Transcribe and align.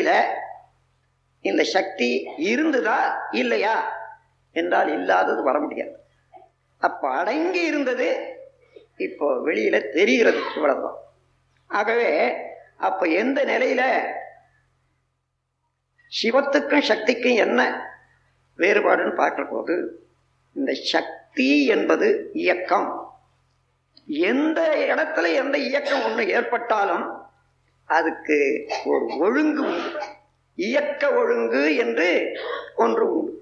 நிலையில 0.00 0.38
இந்த 1.40 1.62
சக்தி 1.64 2.26
இருந்ததா 2.36 2.98
இல்லையா 3.30 3.74
என்றால் 4.52 4.88
இல்லாதது 4.92 5.42
வர 5.42 5.58
முடியாது. 5.60 5.94
அப்ப 6.78 7.10
அடங்கி 7.10 7.62
இருந்தது 7.64 8.08
இப்போ 8.96 9.26
வெளியில 9.46 9.92
தெரிகிறது 9.92 10.40
இவ்வளவுதான். 10.54 10.98
ஆகவே 11.66 12.10
அப்ப 12.78 13.06
எந்த 13.06 13.44
நிலையில 13.44 13.82
சிவத்துக்கும் 16.22 16.88
சக்திக்கும் 16.88 17.36
என்ன 17.36 17.60
வேறுபாடுன்னு 18.58 19.14
பார்க்கிற 19.14 19.46
போது 19.46 19.74
இந்த 20.52 20.72
சக்தி 20.72 21.66
என்பது 21.66 22.30
இயக்கம். 22.32 22.88
எந்த 24.04 24.60
இடத்துல 24.94 25.34
எந்த 25.34 25.58
இயக்கம் 25.58 26.04
ஒன்று 26.04 26.28
ஏற்பட்டாலும் 26.28 27.28
அதுக்கு 27.90 28.38
ஒரு 28.84 29.06
ஒழுங்கு 29.18 29.62
உண்டு. 29.62 29.90
இயக்க 30.54 31.02
ஒழுங்கு 31.12 31.62
என்று 31.76 32.08
ஒன்று 32.76 33.04
உண்டு. 33.16 33.32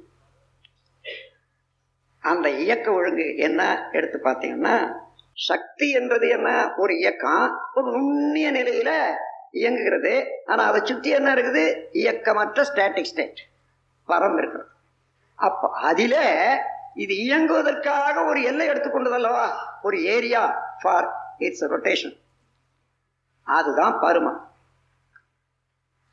அந்த 2.18 2.48
இயக்க 2.50 2.92
ஒழுங்கு 2.92 3.26
என்ன 3.36 3.88
எடுத்து 3.92 4.18
பார்த்தீங்கன்னா 4.24 4.76
சக்தி 5.32 5.90
என்றது 5.90 6.28
என்ன? 6.28 6.74
ஒரு 6.76 6.98
இயக்கம். 6.98 7.44
ஒரு 7.74 7.90
நுண்ணிய 7.90 8.52
நிலையில 8.52 8.90
இயங்குகிறது. 9.52 10.14
ஆனா 10.46 10.64
அதை 10.64 10.80
சுத்தி 10.84 11.10
என்ன 11.10 11.34
இருக்குது? 11.34 11.64
இயக்கமற்ற 11.92 12.62
ஸ்டாட்டிக் 12.62 13.10
ஸ்டேட் 13.12 13.40
பரம் 14.08 14.38
இருக்கிறது. 14.38 14.70
அப்ப 15.34 15.70
அதில 15.82 16.14
இது 16.94 17.14
இயங்குவதற்காக 17.14 18.26
ஒரு 18.26 18.42
எல்லை 18.42 18.68
எடுத்துக்கொண்டதல்லவா 18.68 19.46
ஒரு 19.82 20.04
ஏரியா 20.04 20.42
ஃபார் 20.82 21.08
இட்ஸ் 21.38 21.64
ரொட்டேஷன் 21.64 22.16
அதுதான் 23.56 23.94
பருமம் 24.02 24.40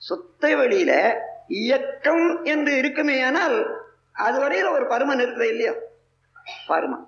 சுத்த 0.02 0.44
வெளியில 0.61 0.91
இயக்கம் 1.61 2.28
என்று 2.44 2.72
இருக்குமே 2.78 3.16
ஆனால் 3.28 3.58
அதுவரையில 4.25 4.67
ஒரு 4.78 4.86
பருமன் 4.91 5.22
இருக்குது 5.25 5.47
இல்லையா? 5.53 5.73
பருமன். 6.67 7.06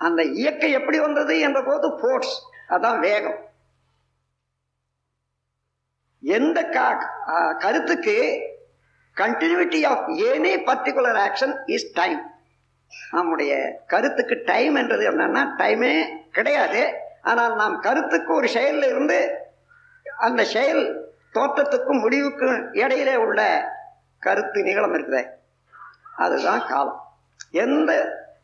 அந்த 0.00 0.20
இயக்கம் 0.40 0.76
எப்படி 0.78 0.98
வந்தது 1.04 1.34
என்ற 1.46 1.58
போது 1.62 1.88
போர்ஸ் 2.02 2.34
அதான் 2.68 2.98
வேகம். 2.98 3.38
எந்த 6.22 6.58
கருத்துக்கு 7.64 8.16
continuity 9.16 9.80
of 9.90 10.06
any 10.30 10.52
particular 10.68 11.18
action 11.26 11.54
is 11.76 11.92
time 11.98 12.20
நம்முடைய 13.10 13.52
கருத்துக்கு 13.86 14.36
டைம் 14.50 14.74
என்றது 14.74 15.04
என்னன்னா 15.10 15.42
டைமே 15.60 15.92
கிடையாது. 16.36 16.82
ஆனால் 17.30 17.54
நாம் 17.54 17.76
கருத்துக்கு 17.86 18.30
ஒரு 18.34 18.48
செயலில் 18.48 18.88
இருந்து 18.92 19.18
அந்த 20.26 20.44
செயல் 20.44 20.84
தோற்றத்துக்கும் 21.34 22.02
முடிவுக்கும் 22.04 22.58
இடையிலே 22.72 23.16
உள்ள 23.16 23.40
கருத்து 24.18 24.62
நீளம் 24.62 24.94
இருக்குது. 24.94 25.22
அதுதான் 26.16 26.62
காலம். 26.68 27.02
எந்த 27.64 27.90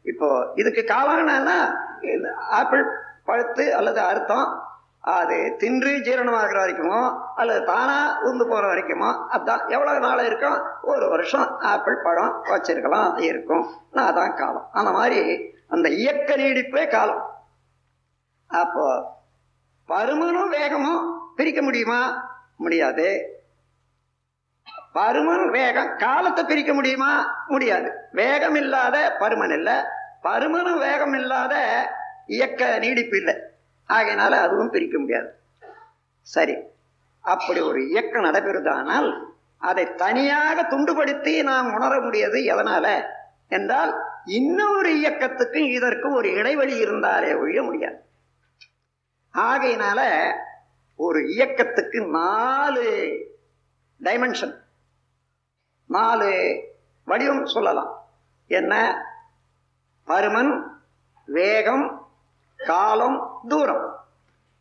இப்போ 0.03 0.29
இதுக்கு 0.55 0.83
காலம் 0.85 1.21
என்னன்னா 1.23 1.59
ஆப்பிள் 2.59 2.85
பழுத்து 3.25 3.65
அல்லது 3.77 4.01
அர்த்தம் 4.01 4.47
அது 5.01 5.37
தின்று 5.59 5.91
ஜீரணமாகிற 6.07 6.59
வரைக்குமோ 6.63 7.01
அல்லது 7.37 7.61
தானா 7.65 7.97
உந்து 8.23 8.45
போற 8.49 8.63
வரைக்குமோ 8.73 9.11
அதான் 9.35 9.63
எவ்வளவு 9.69 9.99
நாள் 10.01 10.25
இருக்கும் 10.25 10.59
ஒரு 10.83 11.09
வருஷம் 11.09 11.49
ஆப்பிள் 11.73 11.99
பழம் 12.05 12.35
வச்சிருக்கலாம் 12.45 13.19
இருக்கும். 13.31 13.65
நான் 13.93 14.09
அதான் 14.11 14.37
காலம். 14.37 14.69
அந்த 14.73 14.91
மாதிரி 14.91 15.21
அந்த 15.69 15.89
இயக்க 15.89 16.37
நீடிப்பே 16.37 16.85
காலம். 16.91 17.23
அப்போ 18.47 18.87
பருமனும் 19.89 20.55
வேகமும் 20.57 21.03
பிரிக்க 21.37 21.63
முடியுமா? 21.63 22.31
முடியாது. 22.57 23.29
பருமன் 24.95 25.51
வேகம் 25.51 25.97
காலத்தை 25.97 26.45
பிரிக்க 26.45 26.75
முடியுமா? 26.75 27.45
முடியாது. 27.49 27.93
வேகம் 28.13 28.55
இல்லாத 28.55 29.17
பருமன் 29.21 29.53
இல்லை. 29.53 29.75
பருமனும் 30.23 30.79
வேகம் 30.79 31.13
இல்லாத 31.13 31.87
இயக்க 32.27 32.79
நீடிப்பு 32.79 33.17
இல்லை. 33.17 33.35
ஆகையினால 33.89 34.31
அதுவும் 34.31 34.71
பிரிக்க 34.71 34.99
முடியாது. 34.99 35.39
சரி. 36.23 36.57
அப்படி 37.21 37.61
ஒரு 37.61 37.89
இயக்கம் 37.89 38.25
நடைபெறுதானால் 38.25 39.23
அதை 39.59 39.95
தனியாக 39.95 40.63
துண்டுபடுத்தி 40.63 41.43
நாம் 41.43 41.73
உணர 41.73 42.01
முடியாது 42.01 42.39
எதனால? 42.39 43.03
என்றால் 43.49 43.95
இன்னொரு 44.25 44.95
இயக்கத்துக்கும் 44.95 45.71
இதற்கும் 45.71 46.15
ஒரு 46.15 46.33
இடைவெளி 46.33 46.77
இருந்தாலே 46.77 47.35
ஒழிய 47.35 47.63
முடியாது. 47.63 48.05
ஆகையினால 49.35 50.31
ஒரு 50.97 51.27
இயக்கத்துக்கு 51.27 52.07
நாலு 52.07 53.17
டைமென்ஷன் 54.03 54.55
நாலு 55.87 56.61
வடிவம் 57.05 57.47
சொல்லலாம். 57.47 58.09
என்ன? 58.47 59.05
பருமன் 60.07 60.63
வேகம் 61.27 62.09
காலம் 62.57 63.41
தூரம். 63.49 64.05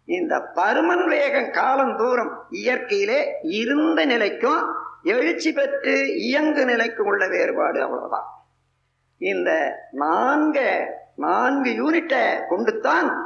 இந்த 0.06 0.52
பருமன் 0.56 1.08
வேகம் 1.08 1.52
காலம் 1.52 1.98
தூரம் 1.98 2.46
இயற்கையிலே 2.50 3.40
இருந்த 3.42 4.06
நிலைக்கும் 4.06 4.76
எழுச்சி 5.04 5.52
பெற்று 5.52 6.16
இயங்கு 6.16 6.66
நிலைக்கும் 6.66 7.06
உள்ள 7.06 7.28
வேறுபாடு 7.28 7.82
அவ்வளவுதான். 7.82 8.46
இந்த 9.18 9.76
நான்கு 9.92 10.86
நான்கு 11.16 11.70
யூனிட்டை 11.70 12.42
கொண்டுத்தான் 12.50 13.26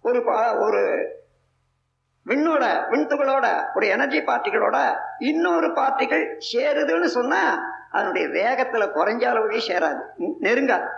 ஒரு 0.00 0.24
ஒரு 0.60 1.16
விண்ணோட 2.28 2.64
விண்துகளோட 2.90 3.46
ஒரு 3.74 3.86
எனர்ஜி 3.86 4.20
பார்ட்டிகளோட 4.20 4.94
இன்னொரு 5.18 5.68
பார்ட்டிகள் 5.68 6.40
சேருதுன்னு 6.52 7.04
சொன்னா 7.04 7.72
அதனுடைய 7.90 8.28
வேகத்துல 8.28 8.88
குறைஞ்ச 8.94 9.24
அளவுக்கு 9.24 9.62
சேராது. 9.68 10.00
நெருங்காது. 10.42 10.88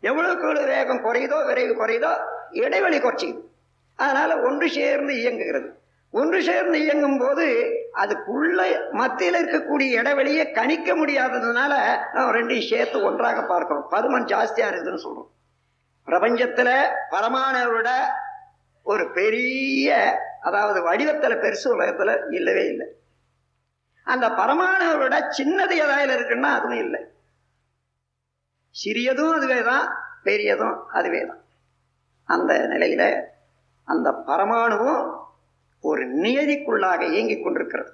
எவ்வளவுக்கு 0.00 0.42
எவ்வளவு 0.42 0.66
வேகம் 0.66 1.04
குறையுதோ 1.04 1.46
விரைவு 1.46 1.86
குறையுதோ 1.86 2.16
இடைவெளி 2.50 2.98
குறைச்சிக்குது. 2.98 3.40
அதனால 3.96 4.40
ஒன்று 4.40 4.70
சேர்ந்து 4.70 5.12
இயங்குகிறது. 5.12 5.78
ஒன்று 6.10 6.42
சேர்ந்து 6.42 6.80
இயங்கும் 6.80 7.18
போது 7.18 7.44
அதுக்குள்ள 7.94 8.90
மத்தியில் 8.90 9.44
இருக்கக்கூடிய 9.44 9.90
இடைவெளியை 9.90 10.50
கணிக்க 10.50 10.94
முடியாததுனால 10.94 11.98
நம்ம 12.12 12.32
ரெண்டையும் 12.32 12.68
சேர்த்து 12.68 13.02
ஒன்றாக 13.02 13.42
பார்க்கிறோம். 13.42 13.88
பருமன் 13.90 14.24
ஜாஸ்தியா 14.24 14.68
இருக்குதுன்னு 14.70 15.00
சொல்றோம். 15.04 15.28
பிரபஞ்சத்துல 16.06 16.88
பரமானவரோட 17.10 17.88
ஒரு 18.88 19.04
பெரிய 19.10 19.88
அதாவது 20.40 20.78
வடிவத்தில் 20.82 21.42
பெருசு 21.42 21.66
உலகத்தில் 21.66 22.12
இல்லவே 22.30 22.64
இல்லை. 22.72 22.86
அந்த 24.06 24.26
பரமானவை 24.40 24.94
விட 24.98 25.16
சின்னது 25.38 25.74
ஏதாவது 25.84 26.12
இருக்குன்னா 26.16 26.50
அதுவும் 26.58 26.82
இல்லை. 26.84 27.00
சிறியதும் 28.74 29.34
அதுவே 29.36 29.60
தான் 29.62 29.86
பெரியதும் 30.22 30.76
அதுவே 30.90 31.20
தான் 31.26 31.42
அந்த 32.28 32.52
நிலையில 32.72 33.02
அந்த 33.88 34.08
பரமாணுவும் 34.28 35.02
ஒரு 35.84 36.02
நியதிக்குள்ளாக 36.22 37.02
இயங்கிக் 37.12 37.44
கொண்டிருக்கிறது. 37.44 37.90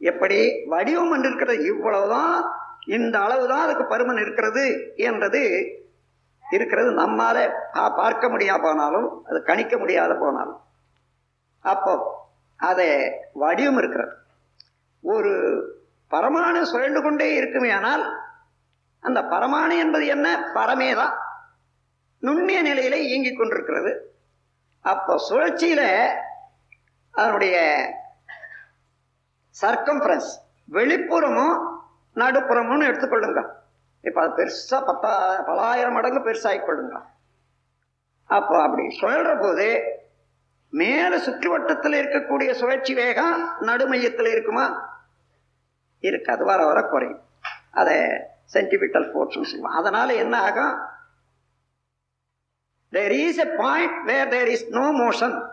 எப்படி? 0.00 0.38
வடிவம் 0.72 1.12
இருக்கிறது 1.18 1.64
இவ்வளவுதான் 1.64 2.34
இந்த 2.96 3.16
அளவுதான் 3.18 3.64
அதுக்கு 3.66 3.84
பருமன் 3.84 4.20
இருக்கிறது 4.24 4.64
என்றது 5.08 5.42
இருக்கிறது 6.54 6.90
நம்மால 6.90 7.36
பார்க்க 7.96 8.28
முடியா 8.28 8.56
போனாலும் 8.58 9.08
அது 9.24 9.42
கணிக்க 9.42 9.78
முடியாத 9.78 10.14
போனாலும். 10.14 10.60
அப்போ 11.60 11.94
அதை 12.56 12.88
வடிவம் 13.32 13.78
இருக்கிறது. 13.78 14.14
ஒரு 15.00 15.32
பரமாணு 16.10 16.60
சுழண்டு 16.72 17.02
கொண்டே 17.02 17.34
இருக்குமே 17.34 17.70
ஆனால் 17.70 18.04
அந்த 19.00 19.20
பரமாணு 19.22 19.78
என்பது 19.78 20.06
என்ன? 20.06 20.28
பரமேதான் 20.54 21.14
நுண்ணிய 22.18 22.62
நிலையில 22.62 22.94
இயங்கிக் 22.94 23.38
கொண்டிருக்கிறது. 23.38 23.92
அப்போ 24.82 25.14
சுழற்சியில 25.28 25.82
அதனுடைய 27.10 27.56
சர்க்கம்பரன்ஸ் 29.62 30.30
வெளிப்புறமும் 30.72 31.56
நடுப்புறமும் 32.14 32.86
எடுத்துக்கொள்ளுங்க. 32.88 33.40
இப்போ 34.04 34.20
அது 34.20 34.32
பெருசா 34.36 34.78
பத்தா 34.90 35.12
பலாயிரம் 35.46 35.92
மடங்கு 35.92 36.18
பெருசாகி 36.18 36.60
கொள்ளுங்க 36.60 37.02
அப்போ 38.24 38.62
அப்படி 38.62 38.96
சுழல்ற 39.00 39.40
போது 39.40 40.02
மேல 40.68 41.18
சுற்றுவட்டத்தில் 41.18 41.92
இருக்கக்கூடிய 41.92 42.50
சுழற்சி 42.50 42.94
வேகம் 42.94 43.58
நடுமையத்தில் 43.60 44.26
இருக்குமா? 44.26 44.96
இருக்காது 46.00 46.44
வர 46.44 46.64
வர 46.64 46.82
குறையும். 46.82 47.20
அதை 47.70 47.96
சென்டிபிட்டல் 48.52 49.12
ஃபோர்ஸ் 49.12 49.50
சொல்லுவோம். 49.50 49.72
அதனால 49.72 50.14
என்ன 50.14 50.40
ஆகும்? 50.40 50.74
There 52.88 53.12
is 53.12 53.38
a 53.38 53.46
point 53.46 54.04
where 54.04 54.28
there 54.28 54.48
is 54.48 54.66
no 54.70 54.82
motion 54.82 55.48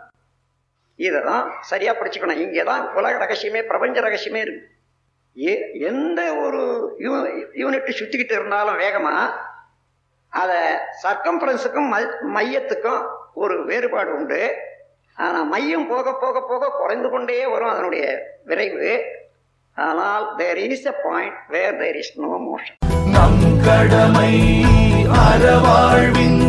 இதை 0.96 1.22
தான் 1.22 1.52
சரியாக 1.60 1.60
சரியா 1.60 1.92
படிச்சுக்கணும். 1.92 2.42
இங்கதான் 2.44 2.92
உலக 2.92 3.26
ரகசியமே 3.26 3.66
பிரபஞ்ச 3.66 4.00
ரகசியமே 4.00 4.36
இருக்கு. 4.36 4.71
எந்த 5.82 6.20
ஒரு 6.36 6.60
யூனிட் 7.54 7.96
சுத்திக்கிட்டு 7.98 8.34
இருந்தாலும் 8.34 8.76
வேகமா 8.76 9.14
அதை 10.32 10.58
சர்க்கம்பரன்ஸுக்கும் 11.02 11.90
மையத்துக்கும் 12.34 13.00
ஒரு 13.34 13.64
வேறுபாடு 13.64 14.10
உண்டு. 14.14 14.40
ஆனால் 15.16 15.48
மையம் 15.48 15.88
போக 15.88 16.12
போக 16.14 16.40
போக 16.42 16.70
குறைந்து 16.78 17.08
கொண்டே 17.08 17.44
வரும் 17.44 17.72
அதனுடைய 17.72 18.04
விரைவு 18.46 18.92
ஆனால் 19.76 20.24
there 20.36 20.60
is 20.66 20.86
a 20.86 20.94
point 21.04 21.36
where 21.48 21.76
there 21.76 21.96
is 21.96 22.14
no 22.18 22.30
motion 22.46 22.78
நம் 23.12 23.42
கடமை 23.64 24.32
அறவாழ்வின் 25.24 26.40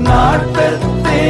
நாட்டத்தே 0.00 1.22